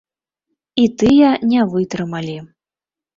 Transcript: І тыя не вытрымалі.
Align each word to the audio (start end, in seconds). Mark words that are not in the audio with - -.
І 0.83 0.85
тыя 1.01 1.29
не 1.51 1.61
вытрымалі. 1.73 2.39